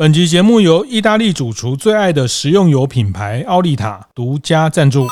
[0.00, 5.06] 本集节目由意大利主厨最爱的食用油品牌奥利塔独家赞助。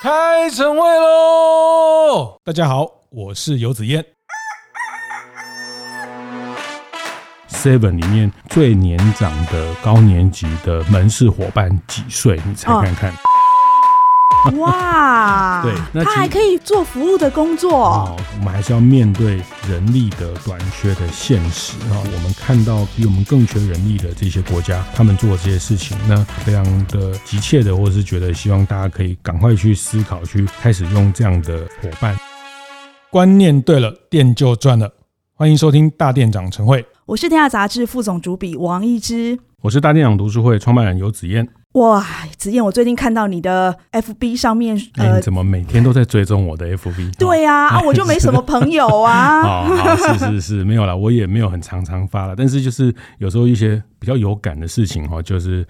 [0.00, 2.40] 开晨会喽！
[2.44, 4.06] 大家好，我是游子燕。
[7.50, 12.40] Seven 里面最年长的高年级的门市伙伴几岁？
[12.46, 13.12] 你猜看看。
[14.26, 17.72] 哦 哇，对，那他还可以做服务的工作。
[17.72, 21.98] 哦，我们还是要面对人力的短缺的现实啊。
[22.04, 32.16] 我们看到比我们更缺人力的这些国家，他们做这些事情，那非常的急切的，或者是觉得希望大家可以赶快去思考，去开始用这样的伙伴。
[33.10, 34.92] 观念对了，店就赚了。
[35.34, 41.48] 欢迎收听大店长晨会，我是天下杂志副总主笔王一之，我是大电影读书会创办人游子燕。
[41.72, 42.04] 哇，
[42.36, 47.16] 子燕，我最近看到你的 FB 上面，你怎么每天都在追踪我的 FB？
[47.18, 49.40] 对呀、啊，啊，我就没什么朋友啊。
[49.64, 55.66] 哦，是是是，没有啦，我也没有很常常发了，但是就是有时候一些比较有感的事情哈，就是。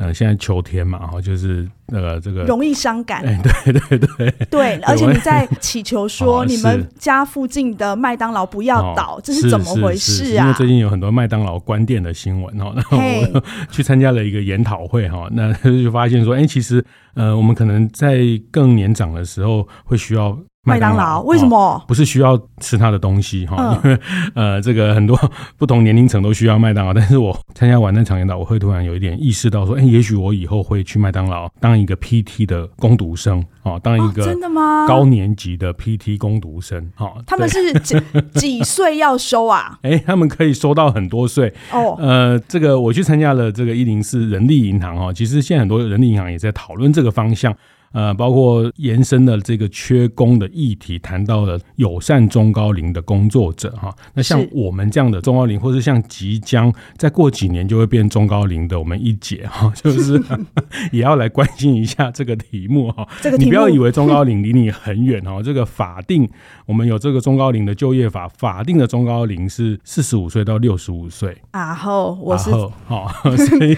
[0.00, 3.22] 呃，现在秋天嘛，哈，就是那个这个容易伤感。
[3.22, 10.44] 哎，对对对 对，而且你在祈求说你们家附近的麦当劳不要倒，这是怎么回事啊？
[10.44, 20.38] 因为最近有很多麦当劳关店的新闻哈，然后我 去参加了一个研讨会哈，那就发现说，哎，其实呃，我们可能在更年长的时候会需要。
[20.62, 23.56] 麦当劳为什么、哦、不是需要吃他的东西哈？
[23.58, 24.00] 嗯、因为
[24.36, 25.18] 呃，这个很多
[25.56, 26.92] 不同年龄层都需要麦当劳。
[26.94, 34.86] 但是我参加完那场研讨，我会突然有一点意识到说，哎、欸，也许我以后会去麦当劳当一个 PT 的攻读生哦，当一个真的吗？
[34.86, 37.10] 高年级的 PT 攻读生哈？
[37.26, 37.98] 他们是几
[38.34, 39.78] 几岁要收啊？
[39.80, 41.96] 哎、欸，他们可以收到很多岁哦。
[41.98, 47.56] 呃，这个我去参加了这个一零四人力银行哈，其实现在很多人力银行也在讨论这个方向。
[47.92, 53.92] 呃，包括延伸的这个缺工的议题，谈到了友善中高龄的工作者哈。
[54.14, 60.22] 那像我们这样的中高龄，或是像即将再过几年就会变中高龄的我们一姐哈， 就是
[60.92, 63.08] 也要来关心一下这个题目哈。
[63.20, 66.30] 这个你不要以为中高龄离你很远哦，这个法定
[66.66, 71.36] 我们有这个中高龄的就业法，法定的中高龄是四十五岁到六十五岁。
[71.50, 72.52] 啊后我是
[72.86, 73.74] 好， 所以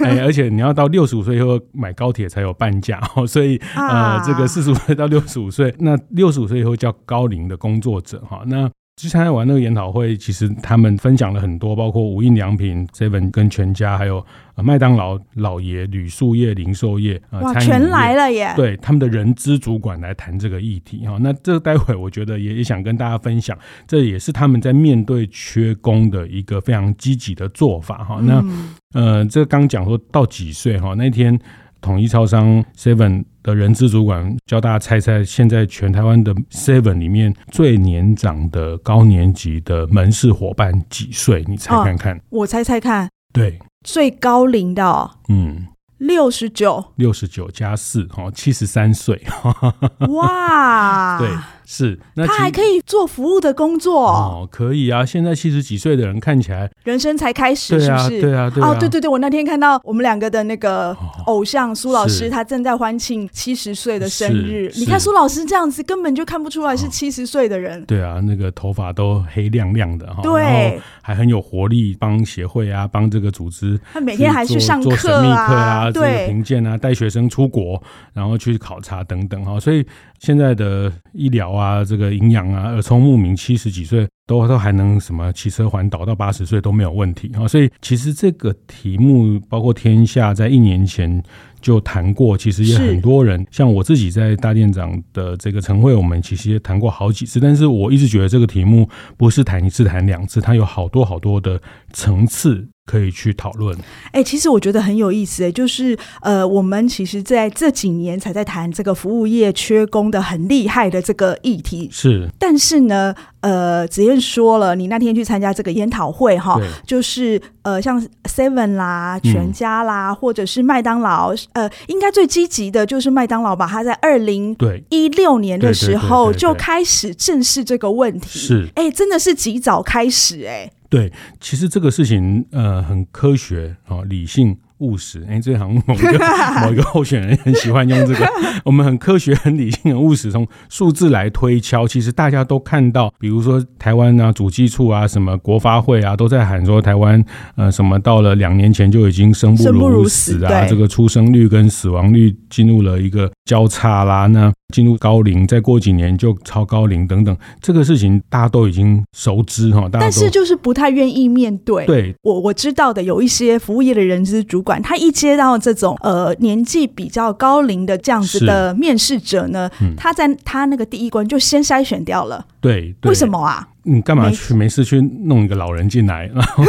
[0.00, 3.51] 哎，而且你要到六十五岁以后买高铁才有半价哈，所以。
[3.74, 8.42] 呃，这个四十五岁到六十五岁，那六十五岁以后叫高龄的工作者哈。
[8.46, 8.70] 那
[9.00, 14.24] 去参加完那个研讨会，其实他们分享了很多，包括无印良品、Seven 跟全家，还有
[14.56, 18.52] 麦当劳、老爷、铝塑业、零售业啊，哇，全来了耶！
[18.54, 21.16] 对，他们的人资主管来谈这个议题哈。
[21.20, 23.58] 那这个待会我觉得也也想跟大家分享，
[23.88, 28.20] 这也是他们在面对缺工的一个非常积极的做法哈。
[28.22, 28.44] 那
[28.92, 30.94] 呃，这刚讲说到几岁哈？
[30.94, 31.40] 那天。
[31.82, 41.44] 统一超商 Seven 的人资主管教大家猜猜，现在全台湾的 Seven 里面最年长的高年级的门市伙伴几岁？
[41.46, 42.16] 你猜看看。
[42.16, 43.10] 哦，我猜猜看。
[43.34, 45.66] 对，最高龄的哦，嗯，
[45.98, 49.20] 六十九，六十九加四，哦，七十三岁。
[50.08, 51.28] 哇，对。
[51.64, 55.04] 是，那他还可以做服务的工作哦，可以啊。
[55.04, 58.20] 现在七十几岁的人看起来人生才开始，是不是？
[58.20, 60.96] 对啊，对啊，哦，对对对，我那天看到我们两个的那个
[61.26, 64.70] 偶像苏老师，他正在欢庆七十岁的生日。
[64.76, 67.84] 你看苏老师这样子，根本就看不出来是七十岁的人。
[67.84, 79.86] 对啊，那个头发都黑亮亮的哈，对，还很有活力，帮协会啊，帮这个组织，他每天还去上课啊，做神秘课啊，这个评鉴啊，带学生出国，然后去考察等等哈，所以。
[80.22, 87.48] 现在的医疗啊，这个营养啊，耳聪目明，七十几岁都都还能什么骑车环岛到八十岁都没有问题啊！
[87.48, 91.20] 所以其实这个题目，包括天下在一年前
[91.60, 97.40] 就谈过，其实也很多人，像我自己在大店长的这个晨会，我们其实也谈过好几次。
[97.40, 101.60] 但是我一直觉得这个题目不是谈一次、谈两次，它有好多好多的
[101.92, 102.68] 层次。
[102.84, 103.76] 可以去讨论。
[104.06, 105.44] 哎、欸，其实我觉得很有意思。
[105.44, 111.88] 哎，就是呃，我们其实在这几年才在谈这个服务业缺工的很厉害的这个议题。
[111.92, 123.66] 是，但是呢，呃，子燕说了，你那天去参加这个研讨会哈，就是呃，像 Seven 啦、全家啦，嗯、或者是麦当劳，呃，应该最积极的就是麦当劳吧？
[123.66, 124.56] 他在二零
[124.90, 128.40] 一六年的时候就开始正视这个问题。
[128.40, 130.70] 是，哎，真的是及早开始哎。
[130.92, 131.10] 对，
[131.40, 135.24] 其实这个事情呃很科学啊，理性务实。
[135.26, 136.18] 哎，这行某一个
[136.66, 138.26] 某一个候选人很喜欢用这个，
[138.62, 141.88] 我们很科学、很理性、很务实，从数字来推敲。
[141.88, 147.24] 其实大家都看到，比如说台湾啊，主计处啊，什么国发会啊，都在喊说台湾
[147.56, 159.88] 呃什么到了两年前就已经生不如死啊，这个出生率跟死亡率进入了一个交叉啦，那进入高龄，再过几年就超高龄等等，这个事情大家都已经熟知哈。
[159.92, 161.86] 但是就是不太愿意面对。
[161.86, 172.46] 对，我我知道的有一些服务业的人资主管，他一接到这种呃年纪比较高龄的这样子的面试者呢，嗯、他在他那个第一关就先筛选掉了。
[172.62, 173.68] 对，对为什么啊？
[173.84, 176.62] 你干嘛去没事去弄一个老人进来， 然后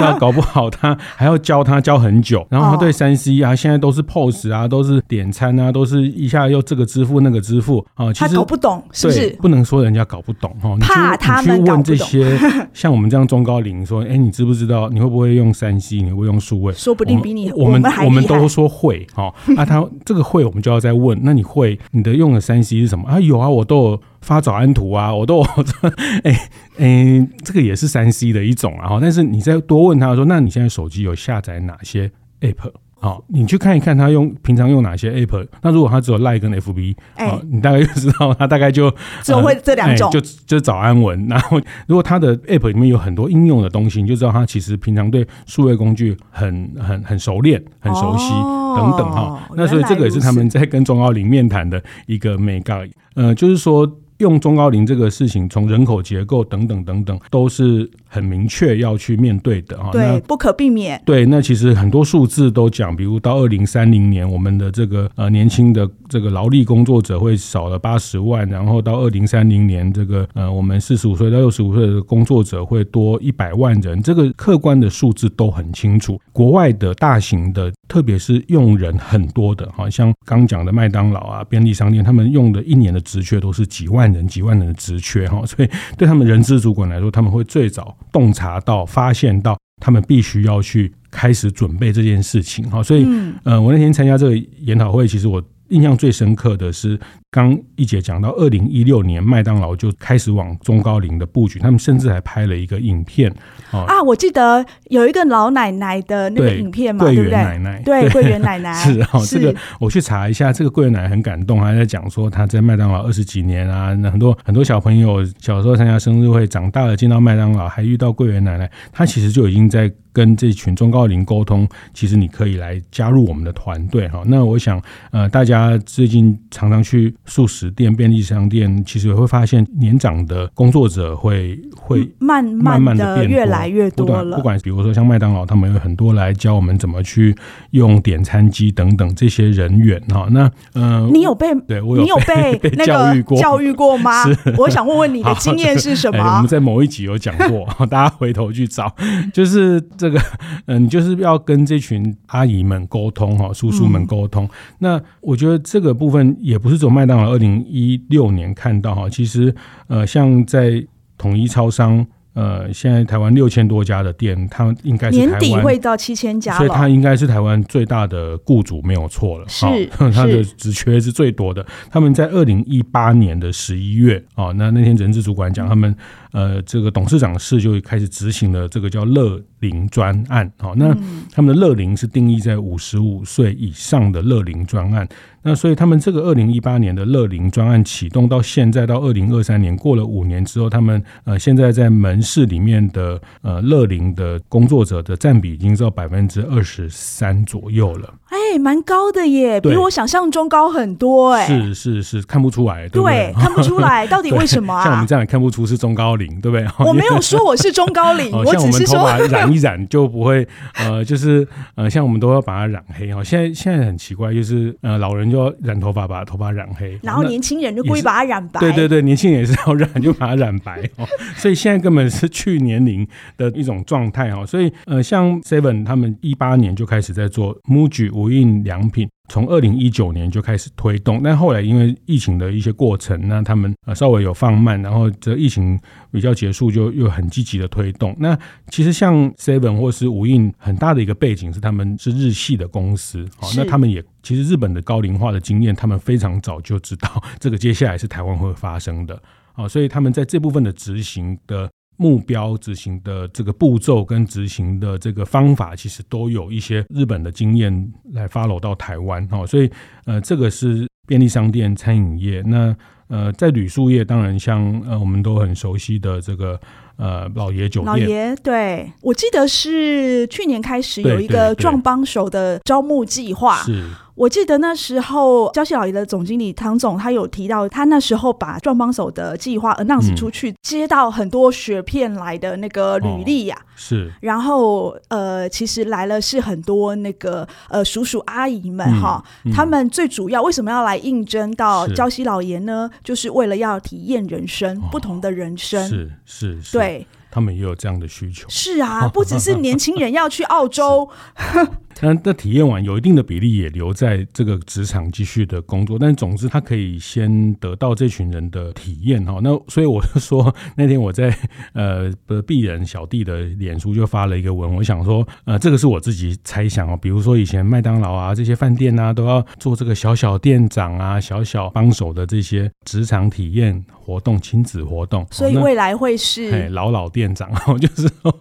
[0.00, 9.28] 那搞不好他还要教他教很久，然后他对三 C 啊，现在都是 POS 啊，都是点餐啊，都是一下又这个支付那个支付啊，其实他搞不懂，是不是？
[9.42, 12.38] 不能说人家搞不懂哈，怕他们去问这些
[12.72, 14.88] 像我们这样中高龄说，哎，你知不知道？
[14.88, 16.00] 你会不会用三 C？
[16.00, 16.72] 你会用数位？
[16.72, 23.20] 说不定比你我们我们都说会哈，啊，他这个会我们就要再问，那你会你的用的三 C 是什么啊？
[23.20, 24.00] 有啊，我都有。
[24.26, 25.40] 发早安图啊，我都
[26.24, 26.32] 哎哎、
[26.78, 28.98] 欸欸，这个也是三 C 的一种啊。
[29.00, 32.72] 但是你再多问他说，那你现在手机有下载哪些 App？
[32.98, 35.46] 好，你去看一看他用平常用哪些 App。
[35.62, 38.92] 那如果他只有 Line 跟 FB，好，你大概就知道他大概就
[39.22, 41.24] 只会这两种，就就早安文。
[41.30, 48.30] 然后如果他的 App 里面有很多应用的东西，你就知道他其实平常对数位工具很很很熟练、很熟悉
[48.74, 49.40] 等等哈。
[49.54, 52.82] 那所以这个也是他们在跟中奥林面谈的一个眉角，
[53.14, 53.88] 呃，就是说。
[54.18, 59.90] 用中高龄这个事情，从人口结构等等等等，都是很明确要去面对的啊。
[59.92, 61.00] 对，不可避免。
[61.04, 76.18] 对，那其实很多数字都讲，比如到二零三零年，我们的这个呃年轻的这个劳力工作者会少了八十万，然后到二零三零年，这个呃我们四十五岁到六十五岁的工作者会多一百万人，这个客观的数字都很清楚。
[76.32, 84.05] 国外的大型的，特别是用人很多的，好像刚讲的麦当劳啊、便利商店，他们用的一年的职缺都是几万。
[84.12, 92.82] 人几万人的职缺哈，所以对他们人资主管来说，他们会最早洞察到、发现到，他们必须要去开始准备这件事情哈。
[92.82, 93.06] 所以，
[93.44, 96.98] 呃，我那天参加这个研讨会，其实我印象最深刻的是。
[97.28, 103.30] 刚一姐讲到，二零一六年麦当劳就开始往中高龄的布局，他们甚至还拍了一个影片
[103.70, 107.32] 啊，我记得有一个老奶奶的那个影片嘛，对不对？
[107.32, 124.22] 奶奶，对，桂圆奶奶 是哦，这个我去查一下，这个桂圆奶奶很感动，还在讲说她在麦当劳二十几年啊，很多很多小朋友小时候参加生日会，长大了见到麦当劳还遇到桂圆奶奶，她其实就已经在跟这群中高龄沟通，其实你可以来加入我们的团队哈。
[124.24, 124.80] 那我想
[125.10, 127.14] 呃，大家最近常常去。
[127.26, 134.36] 素食店、便利商店，其实也会发现年长的工作者会会慢慢慢的变越来越多了。
[134.36, 137.36] 不管比如说像麦当劳，他们有很多来教我们怎么去
[137.72, 140.28] 用点餐机等等这些人员哈。
[140.30, 144.24] 那呃，你有被对我有你有 被那个教育过教育过吗？
[144.56, 146.22] 我想问问你的经验是什么？
[146.36, 148.94] 我们在某一集有讲过， 大家回头去找，
[149.34, 150.20] 就是这个
[150.66, 154.44] 嗯， 你就是要跟这群阿姨们沟通哈，叔叔们沟通。
[154.44, 157.32] 嗯、那我觉得这个部分也不是从麦当劳。
[157.32, 159.54] 二零一六年看到哈，其实
[159.88, 160.84] 呃，像在
[161.18, 169.48] 统一超商，呃，现在台湾六千多家的店，他们应该是年底会到七千家，所以他应该是台湾最大的雇主，没有错了。
[169.48, 169.64] 是，
[170.12, 171.64] 他的职缺是最多的。
[171.90, 175.96] 他们在二零一八年的十一月啊，那那天人事主管讲，他们
[176.32, 180.52] 呃，这个董事长室就开始执行了这个叫乐龄专案。
[180.58, 180.94] 好，那
[181.32, 185.08] 他们的乐龄是定义在五十五岁以上的乐龄专案。
[185.46, 198.12] 那所以他们这个二零一八年的乐龄专案启动到现在到二零二三年过了五年之后，他们呃现在在门市里面的呃乐龄的工作者的占比已经到百分之二十三左右了。
[198.30, 201.46] 哎，蛮高的耶，比我想象中高很多哎。
[201.46, 203.32] 是是是，看不出来，对不对？
[203.32, 204.82] 对，看不出来，到底 为什么啊？
[204.82, 206.66] 像我们这样也看不出是中高龄，对不对？
[206.84, 213.22] 我没有说我是中高龄，我只是说染一染就不会呃，就是呃，像我们都要把它染黑哈。
[213.22, 218.60] 现在现在很奇怪，就是呃，老人就要染头发，把头发染黑，然后年轻人就故意把它染白。
[218.60, 221.06] 对对对，年轻人也是要染，就把它染白哦。
[221.36, 224.44] 所以现在根本是去年龄的一种状态哦。
[224.46, 229.08] 所以呃，像 Seven 他们一八年就开始在做 MUJI 无印良品。
[229.28, 235.78] 从二零一九年就开始推动，但后来因为疫情的一些过程，那他们呃稍微有放慢，然后这疫情
[236.10, 238.14] 比较结束，就又很积极的推动。
[238.18, 238.38] 那
[238.70, 249.20] 其实像 Seven 或是无印，很大的一个背景是他们是日系的公司，好，那他们也其实日本的高龄化的经验，他们非常早就知道这个接下来是台湾会发生的，
[249.52, 251.68] 好，所以他们在这部分的执行的。
[251.96, 259.46] 目标、执行的这个步骤跟执行的这个方法，其实都有一些日本的经验来 follow 到台湾哈。
[259.46, 259.70] 所以
[260.04, 262.42] 呃，这个是便利商店、餐饮业。
[262.46, 262.76] 那
[263.08, 266.60] 呃，在旅宿业，当然像呃我们都很熟悉的这个。
[266.98, 273.56] 呃，老爷酒店，老爷，对，我记得是去年开始有一个壮帮手的招募计划。
[273.56, 273.84] 是，
[274.16, 283.68] 我记得那时候礁溪老爷的总经理唐总他有提到，他那时候把壮帮手的计划 announce 出去，嗯，接到很多雪片来的那个履历呀，啊哦。
[283.76, 292.90] 是，然后呃，其实来了是很多那个呃叔叔阿姨们哈，嗯嗯，他们最主要为什么要来应征到礁溪老爷呢？
[293.04, 295.86] 就是为了要体验人生，哦，不同的人生。
[295.86, 296.58] 是是。
[296.72, 298.48] 对，他们也有这样的需求。
[298.48, 301.06] 是啊，不只是年轻人要去澳洲。
[302.00, 305.98] 那那体验完，有一定的比例也留在这个职场继续的工作。
[305.98, 309.40] 但总之，他可以先得到这群人的体验哈。
[309.42, 311.34] 那所以我就说，那天我在
[311.72, 316.98] 呃的鄙人小弟的脸书就发了一个文，我想说，呃，这个是我自己猜想哦。
[317.00, 325.26] 比如说以前麦当劳啊这些饭店啊，都要做这个小小店长啊、小小帮手的这些职场体验活动、亲子活动。
[325.32, 328.32] 所以未来会是哎老老店长， 就是说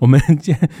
[0.00, 0.20] 我们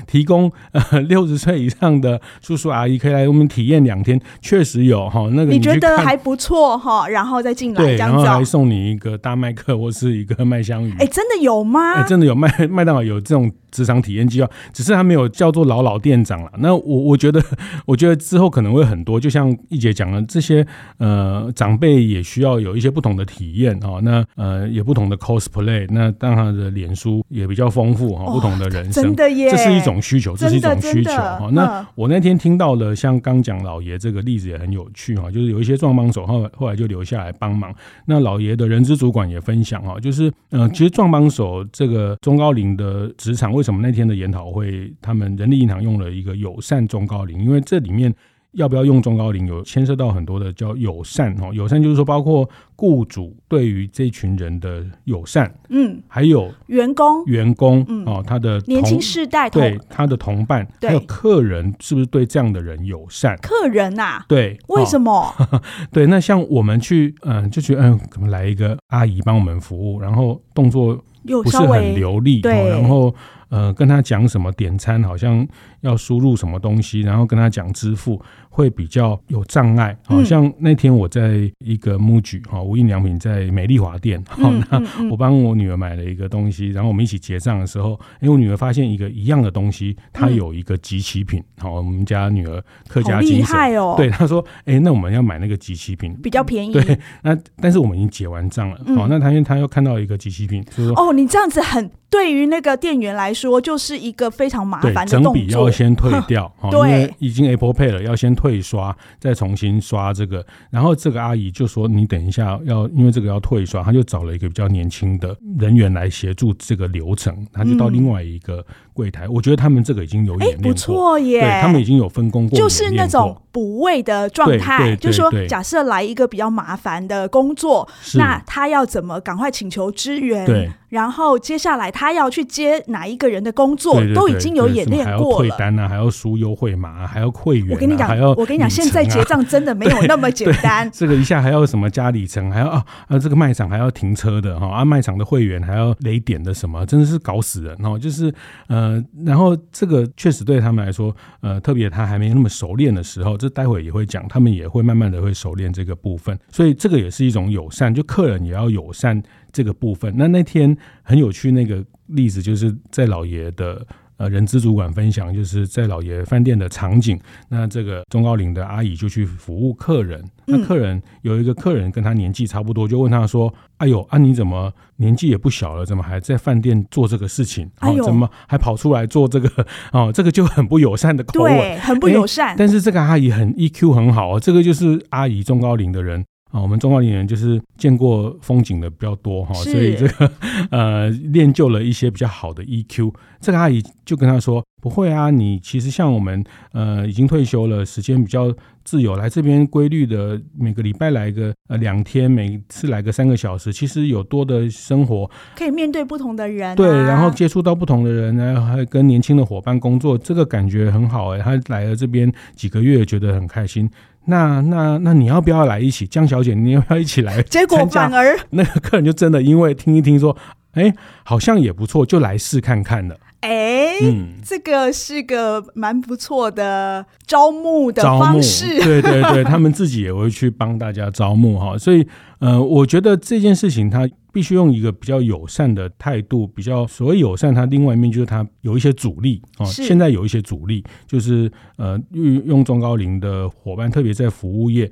[0.08, 2.20] 提供呃六十岁以上的。
[2.40, 5.28] 叔叔阿姨可以来我们体验两天，确实有哈。
[5.32, 10.92] 那个你，你觉得还不错哈，然后再进来这样子，然后还送你一个大麦克或是一个麦香鱼。
[10.98, 11.92] 哎，真的有吗？
[11.94, 13.50] 哎，真的有麦麦当劳有这种。
[13.72, 16.52] 职场体验计划，只是他没有叫做老老店长了。
[16.58, 17.42] 那我我觉得，
[17.86, 19.18] 我觉得之后可能会很多。
[19.18, 20.66] 就像一姐讲的，这些
[20.98, 23.98] 呃长辈也需要有一些不同的体验哦。
[24.02, 31.48] 那呃有不同的 cosplay，那当然的脸书也比较丰富哈，不同的人生，真的耶，这是一种需求，这是一种需求哈。
[31.52, 37.74] 那我那天听到了，像刚讲老爷这个例子也很有趣哈，就是有一些壮帮手后后来就留下来帮忙。
[38.04, 47.40] 那老爷的人资主管也分享哈，就是呃其实壮帮手这个中高龄的职场为为什么那天的研讨会，他们人力银行用了一个友善中高龄？
[47.44, 48.12] 因为这里面
[48.52, 51.50] 要不要用中高龄，有牵涉到很多的叫友善哦。
[51.52, 63.36] 友善就是说，包括雇主对于这群人的友善，嗯，还有员工、员工哦，他的年轻世代对他的同伴，还有客人，是不是对这样的人友善？
[63.38, 65.32] 客人呐，对，为什么？
[65.90, 73.14] 对，那像我们去，嗯，就觉得，嗯，怎么来一个阿姨帮我们服务，然后动作不是很流利，对，然后。
[73.52, 75.46] 呃，跟他讲什么点餐，好像
[75.82, 78.18] 要输入什么东西，然后跟他讲支付，
[78.54, 79.96] 会比较有障碍。
[80.04, 91.42] 好像那天我在一个 MUJI 哈无印良品在美丽华店，好，那我帮我女儿买了一个东西，然后我们一起结账的时候，因为我女儿发现一个一样的东西，它有一个集齐品。
[91.58, 96.72] 好，我们家女儿客家精神哦，对，她说，哎，那我们要买那个集齐品，比较便宜。
[96.72, 98.76] 对，那但是我们已经结完账了。
[98.94, 101.90] 好，那她因为她又看到一个集齐品，就是说，哦，你这样子很。
[102.12, 105.32] 对于那个店员来说，就是一个非常麻烦的动作。
[105.32, 110.44] 整笔要先退掉， 因为已经 Apple Pay 了，要先退刷，再重新刷这个。
[110.70, 117.34] 然后这个阿姨就说：“你等一下要，因为这个要退刷。”她就找了一个比较年轻的人员来协助这个流程。
[117.50, 118.62] 她就到另外一个
[118.92, 121.40] 柜台，我觉得他们这个已经有演练过，不错耶。
[121.40, 124.94] 对，他们已经有分工过，就是那种补位的状态。
[124.96, 130.44] 就是说，假设来一个比较麻烦的工作，那他要怎么赶快请求支援？
[130.46, 130.70] 对。
[130.92, 135.48] 然后接下来他要去接哪一个人的工作，对对对，都已经有演练过了。
[135.48, 137.72] 还要退单啊，还要输优惠码，还要会员、啊。
[137.72, 140.90] 我跟你讲，还要我跟你讲，现在结账真的没有 那么简单。
[140.92, 147.98] 这个一下还要什么加里程，还要啊啊，这个卖场还要停车的哈，啊卖场的会员还要雷点的什么，真的是搞死人哦。
[147.98, 148.30] 就是
[148.66, 148.81] 呃，
[149.24, 156.38] 然后这个确实对他们来说，呃，特别他还没那么熟练的时候，这待会也会讲，他们也会慢慢的会熟练这个部分。
[156.50, 159.22] 所以这个也是一种友善，就客人也要友善。
[159.54, 163.86] 这个部分，那那天很有趣，那个例子就是在老爷的
[164.22, 177.68] 呃人资主管分享，就是在老爷饭店的场景，那这个中高龄的阿姨就去服务客人，那客人有一个客人跟他年纪差不多，就问他说：“哎呦，啊你怎么年纪也不小了，怎么还在饭店做这个事情？
[177.80, 179.66] 哦，怎么还跑出来做这个？
[179.90, 182.54] 哦，这个就很不友善的口吻，对，很不友善。
[182.56, 190.30] 但是这个阿姨很 EQ 很好，这个就是阿姨中高龄的人。”啊，我们中高龄人就是见过风景的比较多哈，所以这个
[190.70, 193.12] 呃练就了一些比较好的 EQ。
[193.40, 211.38] 这个阿姨就跟他说：“不会啊，你其实像我们呃已经退休了，时间比较自由，来这边规律的每个礼拜来个呃两天，每次来个三个小时，其实有多的生活，可以面对不同的人，啊，对，然后接触到不同的人，然后还跟年轻的伙伴工作，这个感觉很好哎。
[211.38, 213.90] 他来了这边几个月，觉得很开心。”
[214.24, 216.06] 那那那你要不要来一起？
[216.06, 217.42] 江小姐，你要不要一起来？
[217.50, 220.36] 结果反而那个客人就真的因为听一听说
[220.74, 223.16] 哎，好像也不错，就来试看看了。
[223.42, 228.78] 哎，嗯，这个是个蛮不错的招募的方式。
[228.82, 231.76] 对对对， 他们自己也会去帮大家招募哈。
[231.76, 232.06] 所以，
[232.38, 239.66] 呃，我觉得这件事情它必须用一个比较友善的态度，比较所谓友善，它另外一面就是它有一些阻力啊。
[239.66, 244.90] 现在有一些阻力，就是呃，用用中高龄的伙伴，特别在服务业。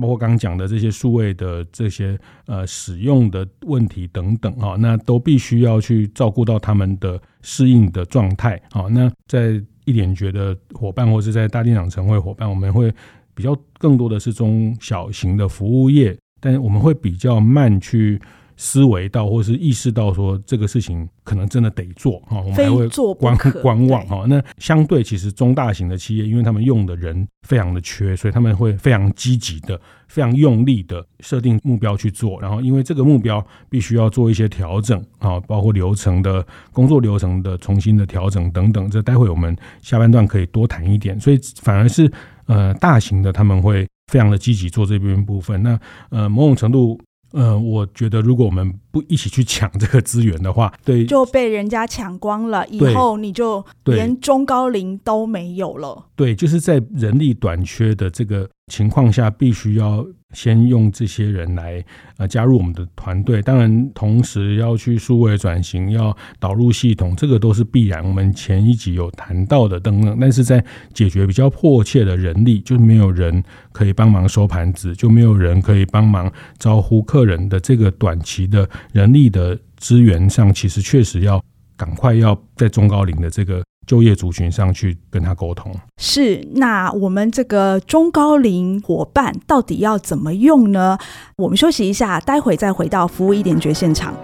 [0.00, 8.88] 包括刚刚讲的这些数位的这些呃使用的问题等等啊，那都必须要去照顾到他们的适应的状态好。
[8.88, 12.92] 那在一点觉得伙伴，或是在大店长晨会伙伴，我们会
[13.34, 18.20] 比较更多的是中小型的服务业，但是我们会比较慢去。
[18.56, 24.24] 思维到，或是意识到说这个事情可能真的得做哈，我们还会观观望哈。
[24.28, 32.40] 那相对其实中大型的企业，因为他们用的人非常的缺，所以他们会非常积极的、非常用力的设定目标去做。
[32.40, 38.88] 然后因为这个目标必须要做一些调整啊，包括流程的工作流程的重新的调整等等。
[38.90, 41.18] 这待会我们下半段可以多谈一点。
[41.18, 42.10] 所以反而是
[42.46, 45.62] 呃大型的他们会非常的积极做这边部分。
[45.62, 45.78] 那
[46.10, 47.00] 呃某种程度。
[47.36, 56.06] 嗯，我觉得如果我们不一起去抢这个资源的话，对，就被人家抢光了，以后你就连中高龄都没有了。
[56.14, 60.06] 对，就是在人力短缺的这个情况下，必须要。
[60.34, 61.80] 先用这些人来
[62.16, 68.04] 呃加入我们的团队，当然同时要去数位转型，要导入系统，这个都是必然。
[68.04, 81.42] 我们前一集有谈到的等等，但是在解决比较迫切的人力，就没有人可以帮忙收盘子，就没有人可以帮忙招呼客人的这个短期的人力的资源上，其实确实要
[81.76, 83.62] 赶快要在中高龄的这个。
[83.86, 85.70] 就业族群上去跟他沟通。
[85.98, 90.96] 是，那我们这个中高龄伙伴到底要怎么用呢？
[91.36, 94.14] 我们休息一下，待会再回到服务一点绝现场。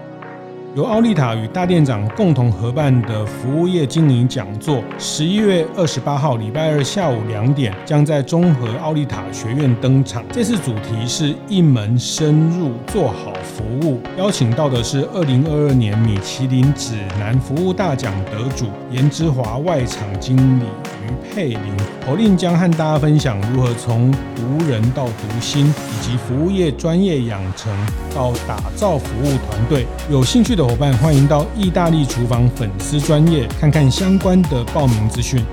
[0.73, 10.23] 由奥利塔与大店长共同合办的服务业经营讲座，十一月二十八号礼拜二下午两点，将在中和奥利塔学院登场。
[10.31, 21.11] 这次主题是一门深入做好服务，邀请到的是二零二二年米其林指南服务大奖得主颜之华外场经理于。
[21.33, 21.61] 佩林
[22.05, 27.71] 侯令将和大家分享如何从读人到读心，以及服务业专业养成
[28.13, 29.85] 到打造服务团队。
[30.09, 35.43] 有兴趣的伙伴，欢迎到意大利厨房粉丝专业看看相关的报名资讯。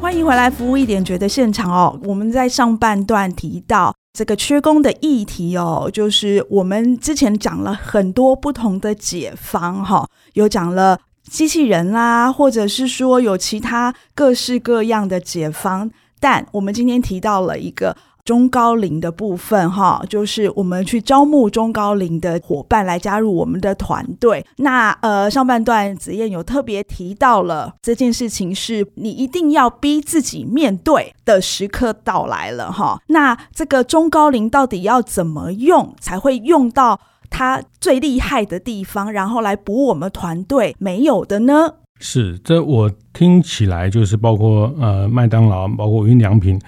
[0.00, 1.98] 欢迎回来，服务一点觉得现场哦。
[2.04, 10.98] 我们在上半段提到这个缺工的议题哦，就是我们之前讲了很多不同的解方哈，有讲了。
[11.30, 17.94] 机器人啦，或者是说有其他各式各样的解方，但我们今天提到了一个
[18.28, 24.44] 中高龄的部分，哈，就是我们去招募中高龄的伙伴来加入我们的团队。
[24.58, 33.00] 那呃，上半段子燕有特别提到了这件事情，是你一定要逼自己面对的时刻到来了，哈。
[33.06, 37.00] 那这个中高龄到底要怎么用才会用到？
[37.30, 41.74] 他最厉害的地方，然后来补我们团队没有的呢？
[42.00, 46.58] 是，这我听起来就是包括呃麦当劳，包括云良品。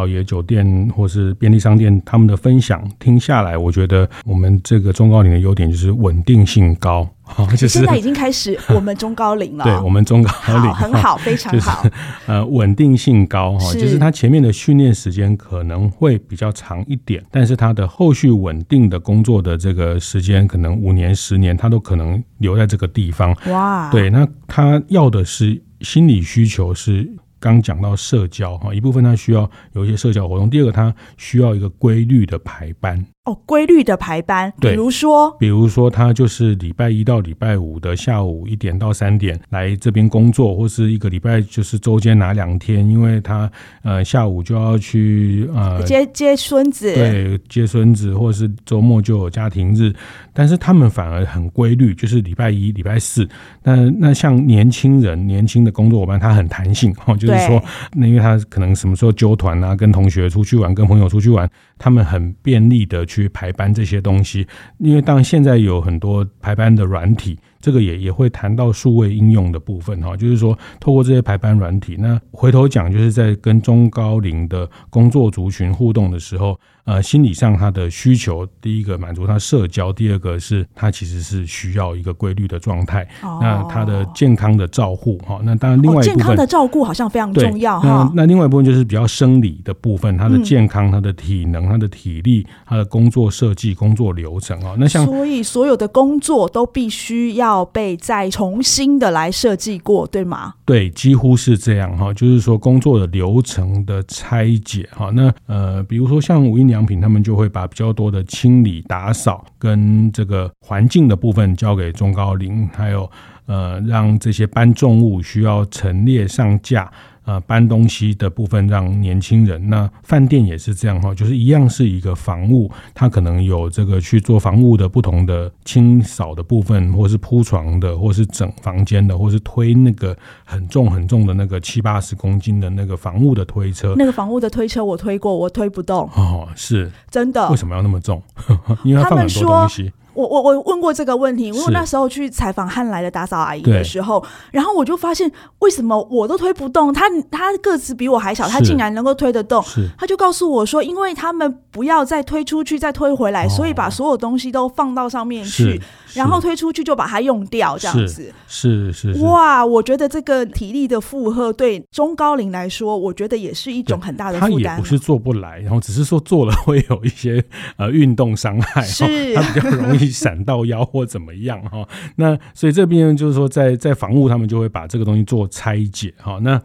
[0.00, 7.06] 老爷酒店或是便利商店，他们的分享听下来，我觉得我们这个中高龄的优点就是稳定性高。
[7.50, 11.82] 就是现在已经开始我们中高龄了，对我们中高龄 很好，非常好。
[11.84, 11.92] 就是、
[12.26, 23.36] 呃，稳定性高哈，就是他前面的训练时间可能会比较长一点，但是他的后续稳定的工作的这个时间，可能五年、十年，他都可能留在这个地方。
[23.48, 27.06] 哇，对，那他要的是心理需求是。
[27.40, 33.04] 刚讲到社交哈，一部分他需要有一些社交活动，第二个他需要一个规律的排班。
[33.24, 43.50] 哦，规律的排班，比如说，比如说他就是礼拜一到礼拜五的下午一点到三点来这边工作，或是一个礼拜就是周间哪两天，因为他
[43.82, 49.92] 呃下午就要去呃接接孙子，对，接孙子，或是周末就有家庭日，
[50.32, 53.28] 但是他们反而很规律，就是礼拜一、礼拜四。
[53.62, 61.46] 那那像年轻人、年轻的工作伙伴，他很弹性哦，就是说，那因为他可能什么时候揪团啊，跟同学出去玩，跟朋友出去玩，
[61.80, 63.00] 他们很便利的。
[63.10, 64.46] 去排班这些东西，
[64.78, 76.58] 因为当然现在有很多排班的软体，这个也也会谈到数位应用的部分哈，就是说透过这些排班软体，那回头讲就是在跟中高龄的工作族群互动的时候。
[76.86, 83.06] 呃，心理上他的需求，第一个满足他社交，第二个是他其实是需要一个规律的状态。
[83.22, 88.10] 哦、那他的健康的照护哈，那当然另外一部分、哦、健康的照顾好像非常重要哈。
[88.14, 94.74] 那那另外一部分就是比较生理的部分，他的健康、他、嗯、的体能、他的体力、他的工作设计、工作流程啊。
[94.76, 100.54] 那像所以所有的工作都必须要要被再重新的来设计过，对吗？
[100.64, 102.14] 对，几乎是这样哈。
[102.14, 105.10] 就是说工作的流程的拆解哈。
[105.12, 113.10] 那呃，比如说像无印良品，他们就会把比较多的清理、打扫跟这个环境的部分交给中高龄，还有
[113.46, 116.90] 呃，让这些搬重物需要陈列上架。
[117.26, 133.94] 呃，搬东西的部分让年轻人，那饭店也是这样哈，就是一样是一个房务，它可能有这个去做房务的不同的清扫的部分，或是铺床的，或是整房间的，或是推那个很重很重的那个七八十公斤的那个房务的推车。
[133.96, 136.08] 那个房务的推车我推过，我推不动。
[136.16, 137.48] 哦，是真的？
[137.50, 138.20] 为什么要那么重？
[138.82, 139.92] 因为它放很多东西。
[140.20, 145.30] 我我我问过这个问题，因为我那时候去采访汉来的打扫阿姨的时候，然后我就发现
[145.60, 149.64] 为什么我都推不动，她她个子比我还小，她竟然能够推得动。
[149.98, 155.80] 她就告诉我说，因为他们不要再推出去再推回来，哦，所以把所有东西都放到上面去，
[156.14, 158.32] 然后推出去就把它用掉，这样子。
[158.46, 164.64] 是是，是，是哇，我觉得这个体力的负荷对中高龄来说，我觉得也是一种很大的负担。
[164.64, 167.42] 他也不是做不来，然后只是说做了 会有一些
[167.76, 170.80] 呃运动伤害，是，他比较容易闪到腰。
[170.90, 171.86] 或怎么样哈？
[172.16, 176.40] 那所以这边就是说在，在在房务他们就会把这个东西做拆解哈。
[176.42, 176.60] 那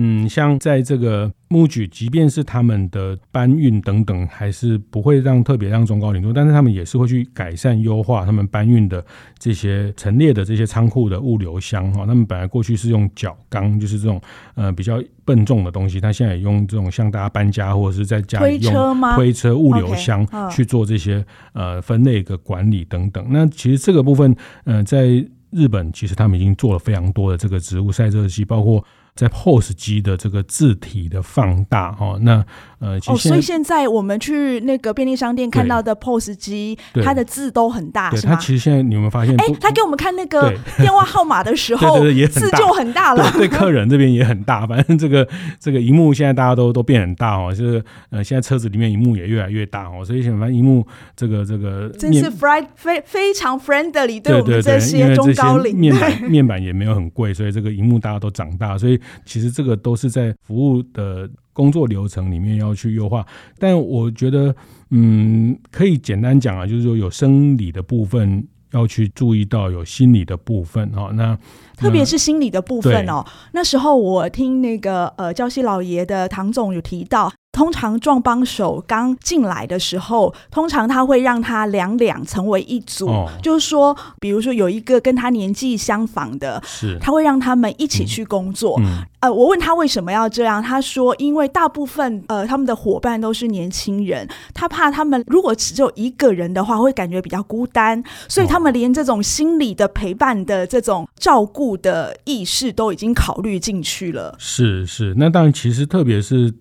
[0.00, 1.32] 嗯，像在这个。
[1.48, 9.02] MUJI 即便是他们的搬运等等，还是不会让特别让中高龄做，但是他们也是会去改善优化他们搬运的
[9.38, 12.04] 这些陈列的这些仓库的物流箱哈。
[12.04, 14.20] 他们本来过去是用角钢，就是这种
[14.56, 23.26] 呃比较笨重的东西，他现在也用这种像大家搬家或者是在家里用推车物流箱去做这些呃分类的管理等等。
[23.30, 25.06] 那其实这个部分呃在
[25.50, 28.84] 日本其实他们已经做了非常多的这个植物晒热器，包括。
[29.18, 32.44] 在 POS 机的这个字体的放大哈，那
[32.78, 38.34] 呃，其实哦，所以现在我们去那个便利商店看到的 POS 机，它的字都很大，是吗？
[38.34, 39.34] 它其实现在你有没有发现？
[39.40, 43.28] 哎、欸，他给我们看那个 电话号码的时候， 对对对，字就很大了。
[43.32, 45.26] 对，对客人这边也很大，反正这个
[45.58, 58.96] 这个荧幕现在大家都都变很大哦，就是呃，现在车子里面荧幕也越来越大哦，所以反正荧幕这个这个真是 friend 非非常 friendly，对我们这些中高龄面板面板也没有很贵，所以这个荧幕大家都长大，所以。
[59.24, 63.26] 其实这个都是在服务的工作流程里面要去优化，
[63.58, 64.54] 但我觉得，
[64.90, 71.10] 嗯，可以简单讲啊，就是说有生理的部分要去注意到，有心理的部分哦。
[71.14, 71.36] 那
[71.76, 77.32] 特别是心理的部分哦，那时候我听那个呃教西老爷的唐总有提到。
[77.52, 88.78] 通常壮帮手刚进来的时候，通常他会让他两两成为一组，哦，就是说，比如说有一个跟他年纪相仿的，是他会让他们一起去工作。
[88.80, 104.36] 嗯，呃，我问他为什么要这样，他说因为大部分呃他们的伙伴都是年轻人，他怕他们如果只有一个人的话，会感觉比较孤单，所以他们连这种心理的陪伴的这种照顾的意识都已经考虑进去了。
[104.38, 106.54] 是是，那当然，其实特别是。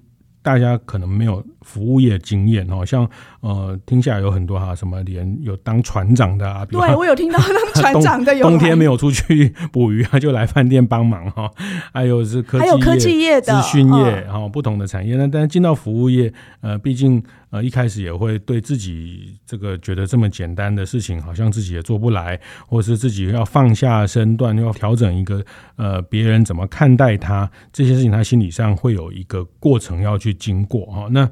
[0.47, 3.07] 大家可能没有服务业经验哦，像
[3.41, 11.51] 呃，听下来有很多哈，什么连有当船长的啊，对我有听到当船 长的有，冬天没有出去捕鱼，他就来饭店帮忙哈。
[11.93, 15.17] 还有是科技业、还有科技业的、资讯业哈、哦，不同的产业。
[15.17, 25.43] 那但是进到服务业，呃，毕竟呃一开始也会对自己这个觉得这么简单的事情，好像自己也做不来，或是自己要放下身段，要调整一个
[25.75, 31.07] 呃别人怎么看待他这些事情，他心理上会有一个过程要去经过哈。
[31.11, 31.31] 那嗯、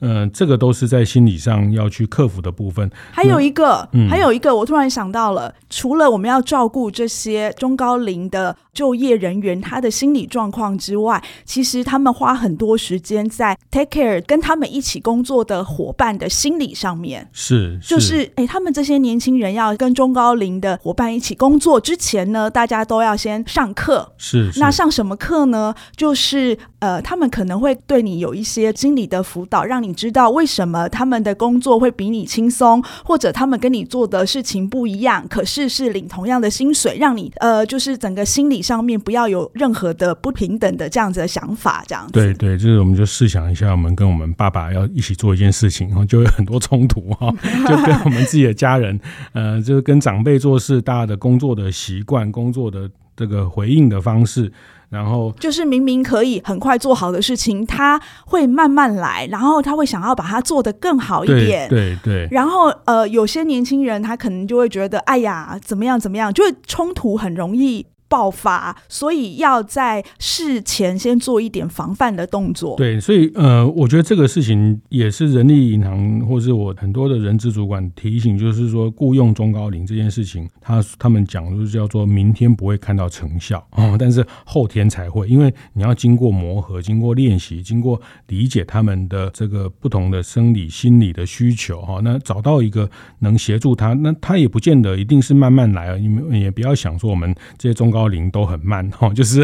[0.00, 2.90] 呃，这个都是在心理上要去克服的部分。
[3.12, 17.28] 还有一个，嗯、还有一个，我突然想到了，除了我们要照顾这些中高龄的就业人员他的心理状况之外，其实他们花很多时间在 take care 跟他们一起工作的伙伴的心理上面。
[17.32, 24.12] 是，是就是哎，他们这些年轻人要跟中高龄的伙伴一起工作之前呢，大家都要先上课。
[24.16, 25.74] 是，是，那上什么课呢？
[25.96, 42.12] 就是呃，他们可能会对你有一些心理的辅导，让你知道为什么他们的工作会比你轻松，或者他们跟你做的事情不一样，可是是领同样的薪水，让你呃，就是整个心理上面不要有任何的不平等的这样子的想法，这样子。
[42.12, 47.30] 对对，就是我们就试想一下，我们跟我们爸爸要一起做一件事情，然后就有很多冲突哈，
[47.66, 48.98] 就跟我们自己的家人，
[49.32, 54.52] 呃，就是跟长辈做事，大家的工作的习惯、工作的这个回应的方式。
[54.90, 61.68] 然后就是明明可以很快做好的事情，他会慢慢来，然后他会想要把它做得更好一点。
[61.68, 62.26] 对对。
[62.26, 72.76] 对然后呃，有些年轻人他可能就会觉得，哎呀，怎么样怎么样，就会冲突很容易爆发，所以要在事前先做一点防范的动作。
[72.76, 92.88] 对，所以呃，我觉得这个事情也是人力银行或是我很多的人资主管提醒，就是说雇佣中高龄这件事情，他他们讲就是叫做明天不会看到成效啊， 但是后天才会，因为你要经过磨合、经过练习、经过理解他们的这个不同的生理、心理的需求哈，那找到一个
[93.20, 99.42] 能协助他，那他也不见得一定是慢慢来啊，你们也不要想说我们这些中高高龄都很慢哈， 就是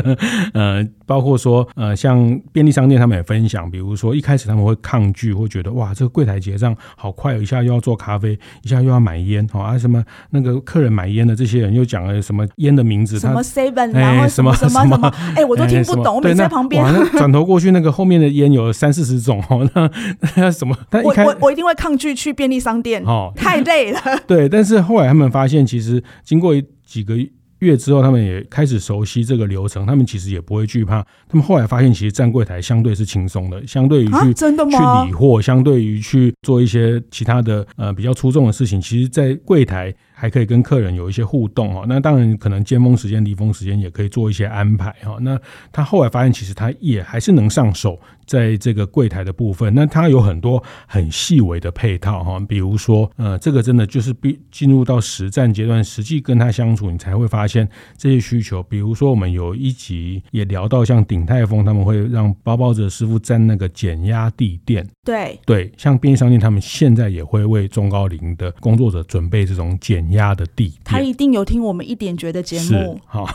[0.52, 16.84] 呃，包括说呃，像便利商店他们也分享，比如说一开始他们会抗拒，会觉得哇，这个柜台结账好快，一下又要做咖啡，一下又要买烟，好啊，什么那个客人买烟的这些人又讲了什么烟的名字，什么 seven，然后什么什么什么，哎，我都听不懂，我在旁边，
[17.18, 19.90] 转头过去那个后面的烟有三四十种哦，那
[20.36, 20.76] 那什么？
[20.88, 24.00] 但一开我我我一定会抗拒去便利商店哦，太累了。
[24.28, 26.54] 对，但是后来他们发现，其实经过
[26.86, 27.16] 几个。
[27.64, 31.03] 月之后，他们也开始熟悉这个流程，他们其实也不会惧怕。
[31.29, 35.05] 他们后来发现，其实站柜台相对是轻松的，相对于去、啊、真的吗？
[35.05, 39.94] 去理货，相对于去做一些其他的呃比较出众的事情，其实，在柜台。
[40.16, 45.16] 还可以跟客人有一些互动哦，那当然可能尖峰时间、离峰时间也可以做一些安排哈。
[45.20, 45.38] 那
[45.72, 58.62] 他后来发现，其实他也还是能上手，在这个柜台的部分，那他有很多很细微的配套哈，比如说呃，这个真的就是必进入到实战阶段，实际跟他相处，你才会发现这些需求。
[58.62, 70.03] 比如说我们有一集也聊到，像鼎泰丰他们会让包包子师傅站那个减压地垫，对对，像便利商店他们现在也会为中高龄的工作者准备这种减。
[70.12, 73.00] 压的地，他一定有听我们一点觉的节目。
[73.06, 73.28] 好，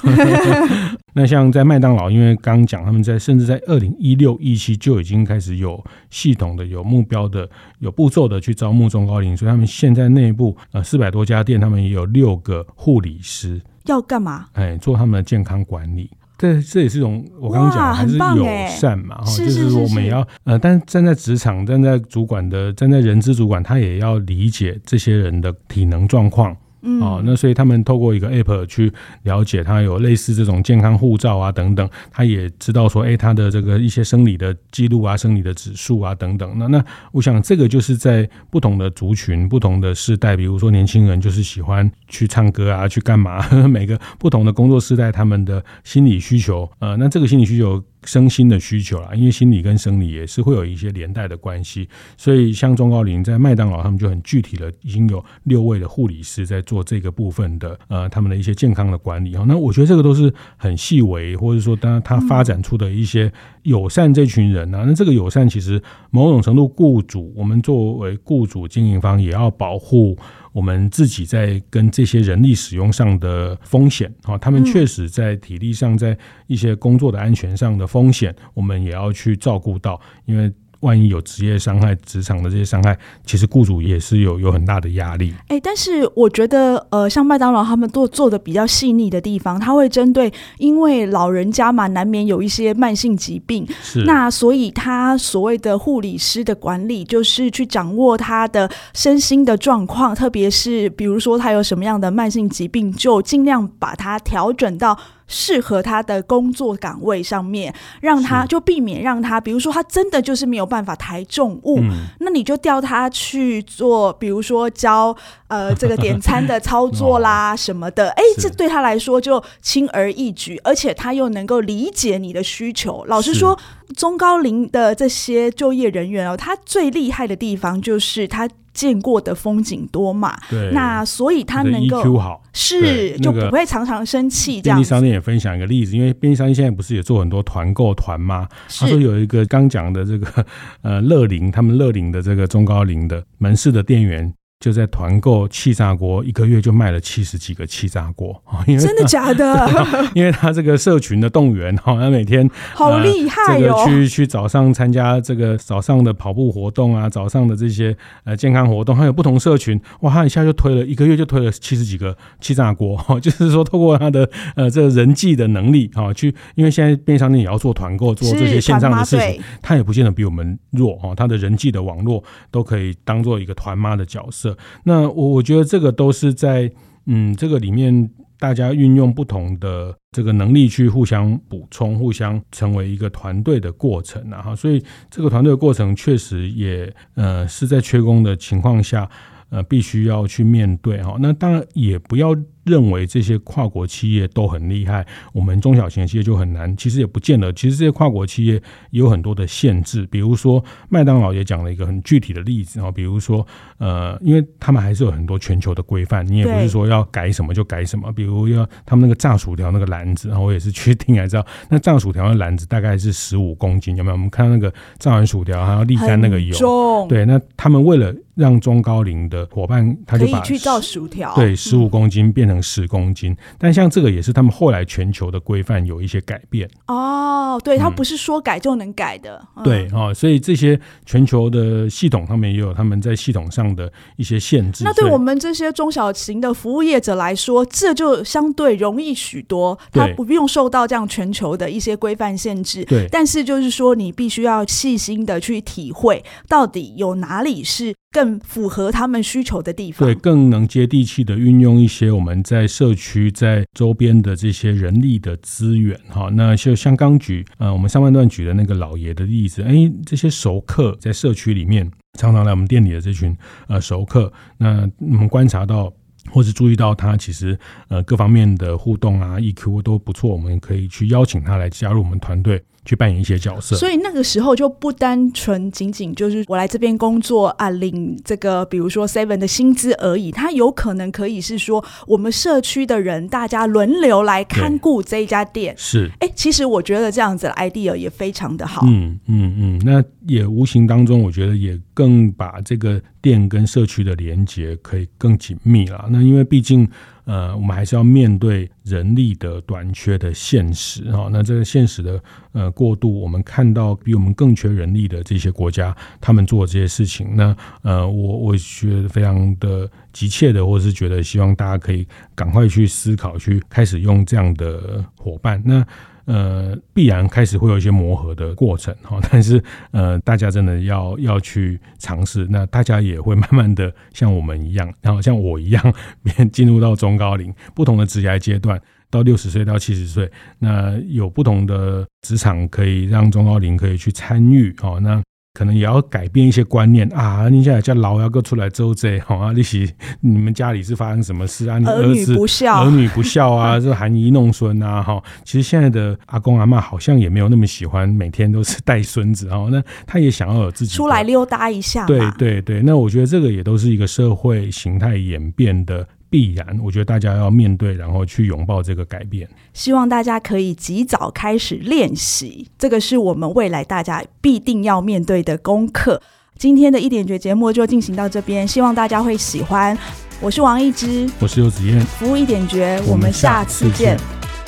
[1.14, 14.48] 那像在麦当劳，因为刚讲他们在甚至在二零一六一七就已经开始有系统的、有目标的、有步骤的去招募中高龄，所以他们现在内部呃四百多家店，他们也有六个护理师要干嘛？
[14.54, 16.10] 哎，做他们的健康管理。
[16.40, 26.56] 这这也是一种我刚刚讲还是友善嘛，哈，就是我们也要呃，但是站在职场、站在主管的、站在人资主管，他也要理解这些人的体能状况。
[26.82, 28.92] 嗯，哦，那所以他们透过一个 app 去
[29.24, 36.58] 了解，他有类似这种健康护照啊等等，他也知道说，哎，他的这个一些生理的记录啊、生理的指数啊等等。
[36.58, 43.48] 那那我想这个就是在不同的族群、不同的世代，比如说年轻人就是喜欢去唱歌啊，去干嘛？
[43.68, 47.84] 每个不同的工作世代，他们的心理需求，呃，那这个心理需求。
[48.04, 59.44] 身心的需求啦，因为心理跟生理也是会有一些连带的关系，所以像中高龄在麦当劳，他们就很具体的已经有六位的护理师在做这个部分的呃他们的一些健康的管理哈。
[59.48, 63.32] 那我觉得这个都是很细微，或者说当然他发展出的一些
[63.64, 70.18] 友善这群人啊，那这个友善其实某种程度雇主，我们作为雇主经营方也要保护。
[70.52, 80.52] 我们自己在跟这些人力使用上的风险，啊，他们确实在体力上，在一些工作的安全上的风险，我们也要去照顾到，因为。
[80.82, 85.34] 万一有职业伤害、职场的这些伤害，其实雇主也是有有很大的压力。
[85.48, 104.98] 哎、欸，但是我觉得，呃，像麦当劳他们都做的比较细腻的地方，他会针对，因为老人家嘛，难免有一些慢性疾病，是那所以他所谓的护理师的管理，就是去掌握他的身心的状况，特别是比如说他有什么样的慢性疾病，就尽量把它调整到。
[105.30, 115.16] 适合他的工作岗位上面，让他就避免让他，比如说他真的就是没有办法抬重物，嗯、那你就调他去做，比如说教
[115.50, 123.04] 呃这个点餐的操作啦 什么的，哎、欸，这对他来说就轻而易举，而且他又能够理解你的需求。
[123.06, 123.60] 老实说，
[123.98, 128.50] 中高龄的这些就业人员哦，他最厉害的地方就是他。
[128.72, 130.38] 见过的风景多嘛？
[130.50, 134.62] 对，那所以他能够好，是就不会常常生气。
[134.62, 138.48] 这样，便利商店也分享一个例子，因为便利商店现在不是也做很多团购团吗？
[138.70, 140.46] 是他说有一个刚讲的这个
[140.82, 148.60] 呃乐龄，他们乐龄的这个中高龄的门市的店员就在团购气炸锅，一个月就卖了七十几个气炸锅啊！
[148.66, 149.66] 真的假的？
[150.14, 157.96] 因为他这个社群的动员哈，他每天好厉害哦，这个去去早上参加这个早上的跑步活动啊，早上的这些
[158.26, 174.49] 呃健康活动，还有不同社群，哇，他一下就推了一个月就推了七十几个气炸锅哈， 就是说透过他的呃这个人际的能力哈，去因为现在便利商店也要做团购，做这些线上的事情，他也不见得比我们弱哈，他的人际的网络都可以当做一个团妈的角色。
[174.84, 176.72] 那我我觉得这个都是在
[177.06, 189.10] 嗯这个里面，大家运用不同的这个能力去互相补充，互相成为一个团队的过程啊哈，所以这个团队的过程确实也呃是在缺工的情况下
[189.50, 191.18] 呃必须要去面对哈。
[191.20, 192.36] 那当然也不要。
[192.70, 196.76] 认为这些跨国企业都很厉害，我们中小型的企业就很难。
[196.78, 198.54] 其实也不见得，其实这些跨国企业
[198.92, 200.08] 也有很多的限制。
[200.12, 203.46] 比如说麦当劳也讲了一个很具体的例子啊，比如说
[203.80, 208.12] 呃，因为他们还是有很多全球的规范，你也不是说要改什么就改什么。
[208.12, 214.14] 比如要他们那个炸薯条那个篮子，然后我也是去听才知道，那炸薯条的篮子大概是十五公斤，有没有？
[214.14, 227.60] 我们看到那个炸完薯条还要沥干那个油，对，那他们为了让中高龄的伙伴，他就把可以去造薯条，对，十五公斤变成十公斤，但像这个也是他们后来全球的规范有一些改变哦。
[227.64, 229.42] 对，它不是说改就能改的。
[229.58, 234.84] 嗯、对啊，所以这些全球的系统，他们也有他们在系统上的一些限制。
[234.84, 242.86] 那对我们这些中小型的服务业者来说，这就相对容易许多，它不用受到这样全球的一些规范限制。
[242.86, 247.94] 对，但是就是说，你必须要细心的去体会，到底有哪里是。
[248.12, 256.30] 更符合他们需求的地方，对，更能接地气的运用一些我们在社区在周边的这些人力的资源哈。
[256.34, 263.36] 那就像刚举呃，我们上半段举的那个老爷的例子，哎，这些熟客在社区里面常常来我们店里的这群
[263.68, 265.92] 呃熟客，那我们观察到
[266.32, 272.62] 或是注意到他其实呃各方面的互动啊 EQ 都不错，我们可以去邀请他来加入我们团队。
[272.90, 280.32] 去扮演一些角色，所以那个时候就不单纯仅仅就是我来这边工作啊，领这个比如说 Seven 的薪资而已。
[280.32, 285.76] 它有可能可以是说，我们社区的人大家轮流来看顾这一家店。
[285.78, 288.82] 是，哎，其实我觉得这样子的 idea 也非常的好。
[288.88, 296.08] 嗯嗯嗯，那也无形当中，我觉得也更把这个店跟社区的连接可以更紧密了。
[296.10, 296.90] 那因为毕竟。
[297.30, 301.30] 呃，我们还是要面对人力的短缺的现实哈。
[301.32, 302.20] 那这个现实的
[302.54, 315.62] 呃过度，我们看到比我们更缺人力的这些国家，他们做这些事情，那呃，我我觉得非常的急切的，或者是觉得希望大家可以赶快去思考，去开始用这样的伙伴。
[315.64, 315.86] 那。
[316.30, 335.24] 呃，必然开始会有一些磨合的过程哈， 但是呃，大家真的要要去尝试，那大家也会慢慢的像我们一样， 然后像我一样，变进入到中高龄不同的职业阶段，到六十岁到七十岁，那有不同的职场可以让中高龄可以去参与哦，那。
[335.54, 337.50] 可能也要改变一些观念啊！
[337.50, 339.52] 你现在叫老幺哥出来周这，好 啊！
[339.52, 339.90] 你是
[340.22, 341.80] 你们家里是发生什么事啊？
[341.80, 343.78] 你儿子儿女不孝，儿女不孝啊！
[343.82, 345.02] 这含饴弄孙啊！
[345.02, 349.70] 哈，其实现在的阿公阿嬷好像也没有那么喜欢每天都是带孙子哦。
[349.72, 352.06] 那他也想要有自己出来溜达一下。
[352.06, 356.08] 对对对，那我觉得这个也都是一个社会形态演变的。
[356.30, 359.48] 必然，我觉得大家要面对，然后去拥抱这个改变。
[359.74, 366.22] 希望大家可以及早开始练习，这个是我们未来大家必定要面对的功课。
[366.58, 369.98] 今天的一点绝节目就进行到这边，希望大家会喜欢。
[370.42, 374.18] 我是王一之，我是游子彦，服务一点绝，我们下次见。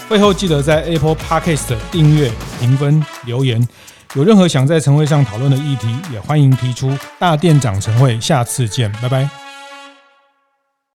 [0.10, 3.66] 会后记得在 Apple Podcast 订阅、评分、留言。
[4.14, 6.92] 有任何想在晨会上讨论的议题，也欢迎提出。
[7.18, 9.41] 大店长晨会，下次见，拜拜。